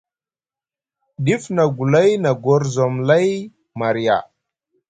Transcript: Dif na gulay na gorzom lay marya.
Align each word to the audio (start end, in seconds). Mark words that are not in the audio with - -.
Dif 1.25 1.43
na 1.55 1.63
gulay 1.75 2.11
na 2.23 2.31
gorzom 2.43 2.93
lay 3.09 3.29
marya. 3.79 4.17